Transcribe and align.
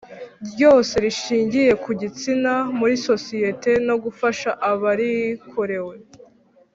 ryose 0.49 0.93
rishingiye 1.05 1.71
ku 1.83 1.89
gitsina 2.01 2.53
muri 2.79 2.95
sosiyete 3.07 3.71
no 3.87 3.95
gufasha 4.03 4.49
abarikorewe 4.71 5.95